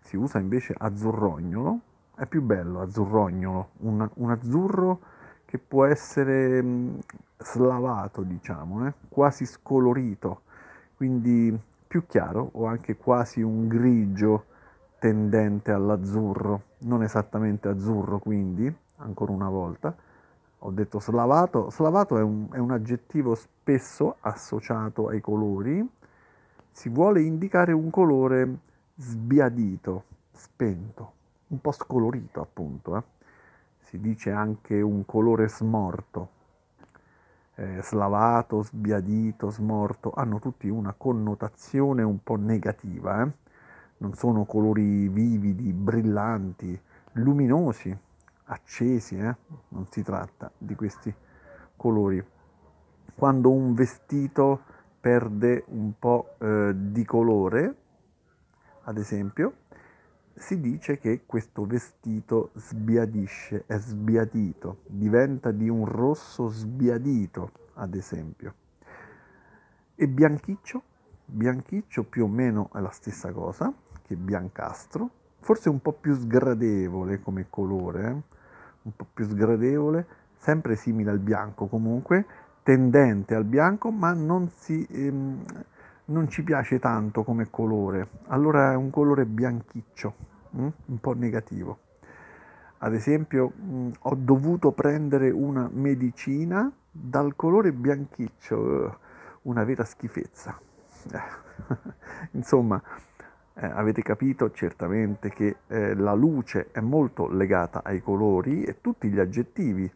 si 0.00 0.16
usa 0.16 0.38
invece 0.38 0.74
azzurrognolo, 0.76 1.80
è 2.20 2.26
più 2.26 2.42
bello 2.42 2.82
azzurrognolo, 2.82 3.68
un, 3.78 4.06
un 4.12 4.30
azzurro 4.30 5.00
che 5.46 5.56
può 5.56 5.86
essere 5.86 6.62
mh, 6.62 6.98
slavato, 7.38 8.20
diciamo, 8.20 8.86
eh? 8.86 8.92
quasi 9.08 9.46
scolorito, 9.46 10.42
quindi 10.96 11.58
più 11.86 12.04
chiaro 12.06 12.50
o 12.52 12.66
anche 12.66 12.96
quasi 12.96 13.40
un 13.40 13.68
grigio 13.68 14.44
tendente 14.98 15.72
all'azzurro, 15.72 16.62
non 16.80 17.02
esattamente 17.02 17.68
azzurro 17.68 18.18
quindi, 18.18 18.70
ancora 18.98 19.32
una 19.32 19.48
volta, 19.48 19.96
ho 20.58 20.70
detto 20.72 21.00
slavato, 21.00 21.70
slavato 21.70 22.18
è 22.18 22.22
un, 22.22 22.48
è 22.52 22.58
un 22.58 22.70
aggettivo 22.70 23.34
spesso 23.34 24.16
associato 24.20 25.08
ai 25.08 25.22
colori, 25.22 25.88
si 26.70 26.90
vuole 26.90 27.22
indicare 27.22 27.72
un 27.72 27.88
colore 27.88 28.58
sbiadito, 28.96 30.04
spento, 30.32 31.12
un 31.50 31.60
po' 31.60 31.72
scolorito 31.72 32.40
appunto. 32.40 32.96
Eh? 32.96 33.02
Si 33.80 34.00
dice 34.00 34.30
anche 34.30 34.80
un 34.80 35.04
colore 35.04 35.48
smorto, 35.48 36.28
eh, 37.56 37.80
slavato, 37.82 38.62
sbiadito, 38.62 39.50
smorto, 39.50 40.12
hanno 40.12 40.38
tutti 40.38 40.68
una 40.68 40.94
connotazione 40.96 42.02
un 42.02 42.22
po' 42.22 42.36
negativa. 42.36 43.22
Eh? 43.22 43.30
Non 43.98 44.14
sono 44.14 44.44
colori 44.44 45.08
vividi, 45.08 45.72
brillanti, 45.72 46.80
luminosi, 47.12 47.96
accesi, 48.44 49.18
eh? 49.18 49.36
non 49.68 49.86
si 49.90 50.02
tratta 50.02 50.50
di 50.56 50.74
questi 50.74 51.12
colori. 51.76 52.24
Quando 53.14 53.50
un 53.50 53.74
vestito 53.74 54.62
perde 55.00 55.64
un 55.68 55.92
po' 55.98 56.36
eh, 56.38 56.72
di 56.74 57.04
colore, 57.04 57.74
ad 58.84 58.96
esempio, 58.96 59.54
si 60.40 60.58
dice 60.58 60.98
che 60.98 61.22
questo 61.26 61.66
vestito 61.66 62.50
sbiadisce, 62.54 63.64
è 63.66 63.76
sbiadito, 63.76 64.78
diventa 64.86 65.50
di 65.50 65.68
un 65.68 65.84
rosso 65.84 66.48
sbiadito, 66.48 67.50
ad 67.74 67.94
esempio. 67.94 68.54
E 69.94 70.08
bianchiccio? 70.08 70.82
Bianchiccio 71.26 72.04
più 72.04 72.24
o 72.24 72.26
meno 72.26 72.70
è 72.72 72.80
la 72.80 72.90
stessa 72.90 73.30
cosa 73.32 73.72
che 74.02 74.16
biancastro, 74.16 75.10
forse 75.40 75.68
un 75.68 75.80
po' 75.82 75.92
più 75.92 76.14
sgradevole 76.14 77.20
come 77.20 77.46
colore, 77.50 78.06
eh? 78.06 78.10
un 78.82 78.96
po' 78.96 79.06
più 79.12 79.26
sgradevole, 79.26 80.06
sempre 80.38 80.74
simile 80.74 81.10
al 81.10 81.18
bianco 81.18 81.66
comunque, 81.66 82.24
tendente 82.62 83.34
al 83.34 83.44
bianco, 83.44 83.90
ma 83.90 84.14
non, 84.14 84.48
si, 84.48 84.86
ehm, 84.90 85.42
non 86.06 86.28
ci 86.30 86.42
piace 86.42 86.78
tanto 86.78 87.24
come 87.24 87.50
colore. 87.50 88.08
Allora 88.28 88.72
è 88.72 88.74
un 88.74 88.88
colore 88.88 89.26
bianchiccio? 89.26 90.29
Un 90.52 91.00
po' 91.00 91.14
negativo. 91.14 91.78
Ad 92.78 92.94
esempio, 92.94 93.52
mh, 93.54 93.62
hm, 93.62 93.92
ho 94.00 94.14
dovuto 94.14 94.72
prendere 94.72 95.30
una 95.30 95.68
medicina 95.70 96.70
dal 96.90 97.36
colore 97.36 97.72
bianchiccio, 97.72 98.86
eh, 98.86 98.96
una 99.42 99.64
vera 99.64 99.84
schifezza. 99.84 100.58
Eh, 101.12 101.68
insomma, 102.32 102.80
eh, 103.54 103.66
avete 103.66 104.00
capito 104.02 104.50
certamente 104.52 105.28
che 105.28 105.56
eh, 105.66 105.94
la 105.94 106.14
luce 106.14 106.70
è 106.72 106.80
molto 106.80 107.28
legata 107.28 107.82
ai 107.84 108.00
colori 108.00 108.64
e 108.64 108.80
tutti 108.80 109.08
gli 109.08 109.18
aggettivi 109.18 109.90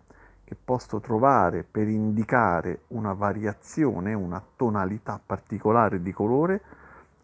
che 0.45 0.57
posso 0.63 1.01
trovare 1.01 1.65
per 1.65 1.89
indicare 1.89 2.83
una 2.89 3.15
variazione, 3.15 4.13
una 4.13 4.45
tonalità 4.57 5.19
particolare 5.25 6.03
di 6.03 6.13
colore, 6.13 6.61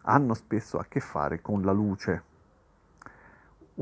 hanno 0.03 0.33
spesso 0.33 0.79
a 0.79 0.85
che 0.89 0.99
fare 0.99 1.39
con 1.41 1.61
la 1.61 1.71
luce. 1.71 2.23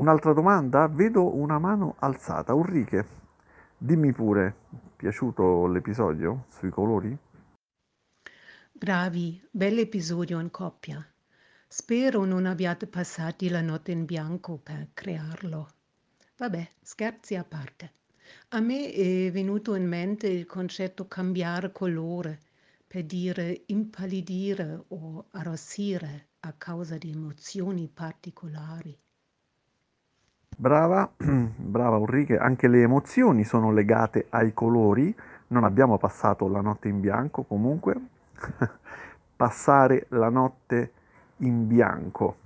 Un'altra 0.00 0.32
domanda? 0.32 0.88
Vedo 0.88 1.36
una 1.36 1.58
mano 1.58 1.96
alzata. 1.98 2.54
Ulrike, 2.54 3.06
dimmi 3.76 4.14
pure, 4.14 4.54
piaciuto 4.96 5.66
l'episodio 5.66 6.46
sui 6.48 6.70
colori? 6.70 7.14
Bravi, 8.72 9.46
bell'episodio 9.50 10.40
in 10.40 10.50
coppia. 10.50 11.06
Spero 11.68 12.24
non 12.24 12.46
abbiate 12.46 12.86
passato 12.86 13.46
la 13.50 13.60
notte 13.60 13.92
in 13.92 14.06
bianco 14.06 14.56
per 14.56 14.88
crearlo. 14.94 15.68
Vabbè, 16.38 16.66
scherzi 16.80 17.34
a 17.34 17.44
parte. 17.44 17.92
A 18.48 18.60
me 18.60 18.90
è 18.90 19.30
venuto 19.30 19.74
in 19.74 19.86
mente 19.86 20.28
il 20.28 20.46
concetto 20.46 21.08
cambiare 21.08 21.72
colore 21.72 22.40
per 22.86 23.04
dire 23.04 23.64
impallidire 23.66 24.82
o 24.88 25.26
arrossire 25.32 26.28
a 26.40 26.54
causa 26.54 26.96
di 26.96 27.10
emozioni 27.10 27.86
particolari. 27.92 28.98
Brava, 30.60 31.10
brava 31.16 31.96
Ulrike, 31.96 32.36
anche 32.36 32.68
le 32.68 32.82
emozioni 32.82 33.44
sono 33.44 33.72
legate 33.72 34.26
ai 34.28 34.52
colori, 34.52 35.16
non 35.46 35.64
abbiamo 35.64 35.96
passato 35.96 36.48
la 36.48 36.60
notte 36.60 36.88
in 36.88 37.00
bianco 37.00 37.44
comunque, 37.44 37.94
passare 39.36 40.04
la 40.08 40.28
notte 40.28 40.92
in 41.38 41.66
bianco, 41.66 42.36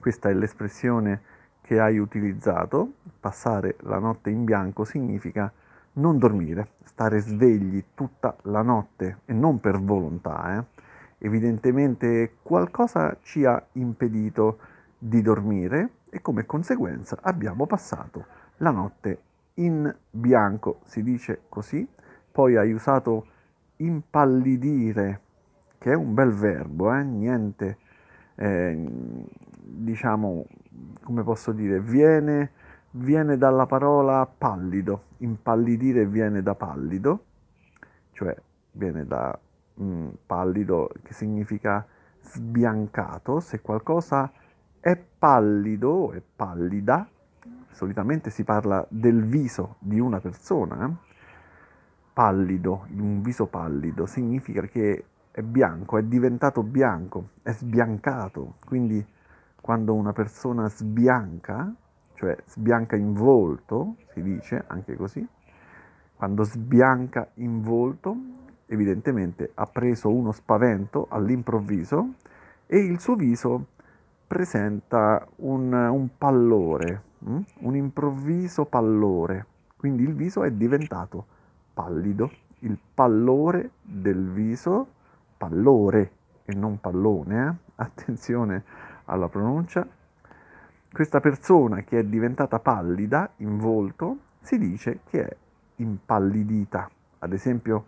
questa 0.00 0.28
è 0.28 0.34
l'espressione 0.34 1.22
che 1.62 1.78
hai 1.78 1.98
utilizzato, 1.98 2.94
passare 3.20 3.76
la 3.82 4.00
notte 4.00 4.30
in 4.30 4.42
bianco 4.42 4.82
significa 4.82 5.52
non 5.92 6.18
dormire, 6.18 6.70
stare 6.82 7.20
svegli 7.20 7.84
tutta 7.94 8.34
la 8.42 8.62
notte 8.62 9.18
e 9.26 9.32
non 9.32 9.60
per 9.60 9.78
volontà. 9.78 10.58
Eh. 10.58 10.84
Evidentemente 11.18 12.38
qualcosa 12.42 13.16
ci 13.22 13.44
ha 13.44 13.64
impedito 13.74 14.58
di 14.98 15.22
dormire 15.22 15.90
e 16.10 16.20
come 16.20 16.44
conseguenza 16.44 17.18
abbiamo 17.22 17.66
passato 17.66 18.26
la 18.58 18.70
notte 18.70 19.22
in 19.54 19.94
bianco, 20.10 20.80
si 20.84 21.02
dice 21.02 21.42
così. 21.48 21.86
Poi 22.32 22.56
hai 22.56 22.72
usato 22.72 23.26
impallidire, 23.76 25.20
che 25.78 25.92
è 25.92 25.94
un 25.94 26.14
bel 26.14 26.32
verbo, 26.32 26.94
eh? 26.94 27.02
niente, 27.02 27.78
eh, 28.36 28.86
diciamo, 29.62 30.46
come 31.02 31.22
posso 31.22 31.52
dire, 31.52 31.80
viene, 31.80 32.52
viene 32.92 33.36
dalla 33.36 33.66
parola 33.66 34.26
pallido, 34.26 35.04
impallidire 35.18 36.06
viene 36.06 36.42
da 36.42 36.54
pallido, 36.54 37.24
cioè 38.12 38.34
viene 38.72 39.06
da 39.06 39.36
mm, 39.80 40.08
pallido 40.26 40.90
che 41.02 41.12
significa 41.12 41.86
sbiancato, 42.20 43.40
se 43.40 43.60
qualcosa 43.60 44.30
è 44.80 44.96
pallido 44.96 46.12
è 46.12 46.22
pallida, 46.36 47.06
solitamente 47.70 48.30
si 48.30 48.44
parla 48.44 48.84
del 48.88 49.22
viso 49.24 49.76
di 49.78 50.00
una 50.00 50.20
persona, 50.20 50.86
eh? 50.86 51.08
pallido, 52.14 52.86
un 52.96 53.20
viso 53.20 53.46
pallido, 53.46 54.06
significa 54.06 54.62
che 54.62 55.04
è 55.30 55.42
bianco, 55.42 55.98
è 55.98 56.02
diventato 56.02 56.62
bianco, 56.62 57.30
è 57.42 57.52
sbiancato, 57.52 58.54
quindi 58.64 59.06
quando 59.60 59.94
una 59.94 60.12
persona 60.12 60.68
sbianca, 60.68 61.72
cioè 62.14 62.36
sbianca 62.46 62.96
in 62.96 63.12
volto, 63.12 63.96
si 64.12 64.22
dice 64.22 64.64
anche 64.66 64.96
così, 64.96 65.26
quando 66.16 66.42
sbianca 66.42 67.28
in 67.34 67.60
volto, 67.60 68.16
evidentemente 68.66 69.50
ha 69.54 69.66
preso 69.66 70.10
uno 70.10 70.32
spavento 70.32 71.06
all'improvviso 71.10 72.14
e 72.66 72.78
il 72.78 72.98
suo 73.00 73.14
viso 73.14 73.66
presenta 74.30 75.26
un, 75.38 75.72
un 75.72 76.08
pallore, 76.16 77.02
hm? 77.18 77.40
un 77.62 77.74
improvviso 77.74 78.64
pallore, 78.64 79.44
quindi 79.76 80.04
il 80.04 80.14
viso 80.14 80.44
è 80.44 80.52
diventato 80.52 81.26
pallido, 81.74 82.30
il 82.60 82.78
pallore 82.94 83.70
del 83.82 84.30
viso, 84.30 84.86
pallore 85.36 86.12
e 86.44 86.54
non 86.54 86.78
pallone, 86.78 87.44
eh? 87.44 87.72
attenzione 87.82 88.62
alla 89.06 89.28
pronuncia, 89.28 89.84
questa 90.92 91.18
persona 91.18 91.82
che 91.82 91.98
è 91.98 92.04
diventata 92.04 92.60
pallida 92.60 93.32
in 93.38 93.58
volto 93.58 94.16
si 94.42 94.58
dice 94.58 95.00
che 95.10 95.26
è 95.26 95.36
impallidita, 95.76 96.88
ad 97.18 97.32
esempio 97.32 97.84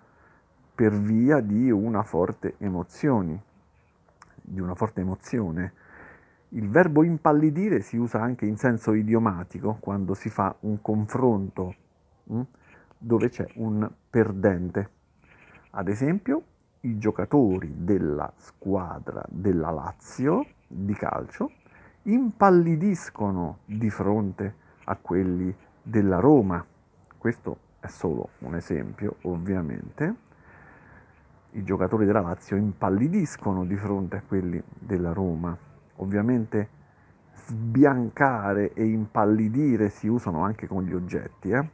per 0.75 0.93
via 0.93 1.39
di 1.39 1.71
una 1.71 2.03
forte 2.03 2.57
emozione, 2.59 3.43
di 4.41 4.59
una 4.59 4.75
forte 4.75 5.03
emozione. 5.03 5.73
Il 6.55 6.69
verbo 6.69 7.03
impallidire 7.03 7.81
si 7.81 7.97
usa 7.97 8.21
anche 8.21 8.45
in 8.45 8.59
senso 8.59 8.93
idiomatico 8.93 9.79
quando 9.81 10.13
si 10.13 10.29
fa 10.29 10.55
un 10.61 10.83
confronto 10.83 11.75
hm, 12.25 12.43
dove 12.99 13.31
c'è 13.31 13.47
un 13.55 13.91
perdente. 14.11 14.91
Ad 15.71 15.89
esempio, 15.89 16.43
i 16.81 16.99
giocatori 16.99 17.73
della 17.79 18.31
squadra 18.37 19.25
della 19.31 19.71
Lazio 19.71 20.45
di 20.67 20.93
calcio 20.93 21.53
impallidiscono 22.03 23.61
di 23.65 23.89
fronte 23.89 24.55
a 24.85 24.97
quelli 24.97 25.55
della 25.83 26.19
Roma. 26.19 26.63
Questo 27.17 27.57
è 27.81 27.87
solo 27.87 28.29
un 28.41 28.57
esempio, 28.57 29.17
ovviamente. 29.23 30.15
I 31.53 31.65
giocatori 31.65 32.05
della 32.05 32.21
Lazio 32.21 32.57
impallidiscono 32.57 33.65
di 33.65 33.77
fronte 33.77 34.17
a 34.17 34.23
quelli 34.23 34.63
della 34.79 35.15
Roma. 35.15 35.71
Ovviamente 35.97 36.81
sbiancare 37.35 38.73
e 38.73 38.85
impallidire 38.85 39.89
si 39.89 40.07
usano 40.09 40.43
anche 40.43 40.67
con 40.67 40.85
gli 40.85 40.93
oggetti. 40.93 41.51
Eh? 41.51 41.69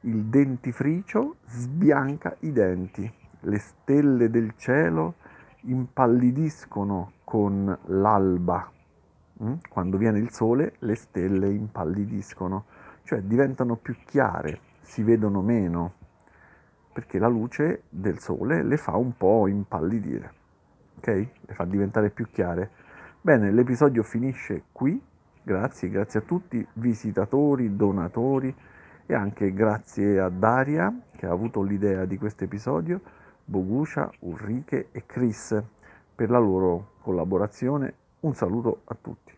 Il 0.00 0.24
dentifricio 0.24 1.36
sbianca 1.46 2.36
i 2.40 2.52
denti, 2.52 3.10
le 3.40 3.58
stelle 3.58 4.30
del 4.30 4.54
cielo 4.56 5.14
impallidiscono 5.62 7.12
con 7.24 7.76
l'alba. 7.86 8.70
Mm? 9.42 9.54
Quando 9.68 9.96
viene 9.96 10.18
il 10.18 10.30
sole 10.30 10.74
le 10.80 10.94
stelle 10.94 11.48
impallidiscono, 11.48 12.64
cioè 13.04 13.22
diventano 13.22 13.76
più 13.76 13.96
chiare, 14.04 14.60
si 14.80 15.02
vedono 15.02 15.40
meno, 15.40 15.94
perché 16.92 17.18
la 17.18 17.28
luce 17.28 17.84
del 17.88 18.18
sole 18.18 18.62
le 18.62 18.76
fa 18.76 18.96
un 18.96 19.16
po' 19.16 19.46
impallidire. 19.48 20.32
ok? 20.98 21.06
Le 21.06 21.54
fa 21.54 21.64
diventare 21.64 22.10
più 22.10 22.28
chiare. 22.30 22.70
Bene, 23.24 23.52
l'episodio 23.52 24.02
finisce 24.02 24.64
qui. 24.72 25.00
Grazie, 25.44 25.88
grazie 25.88 26.18
a 26.18 26.22
tutti, 26.24 26.66
visitatori, 26.72 27.76
donatori 27.76 28.52
e 29.06 29.14
anche 29.14 29.52
grazie 29.52 30.18
a 30.18 30.28
Daria 30.28 30.92
che 31.16 31.26
ha 31.26 31.30
avuto 31.30 31.62
l'idea 31.62 32.04
di 32.04 32.18
questo 32.18 32.42
episodio, 32.42 33.00
Bogucia, 33.44 34.10
Ulrike 34.22 34.88
e 34.90 35.06
Chris 35.06 35.56
per 36.12 36.30
la 36.30 36.40
loro 36.40 36.94
collaborazione. 37.00 37.94
Un 38.22 38.34
saluto 38.34 38.80
a 38.86 38.96
tutti. 39.00 39.31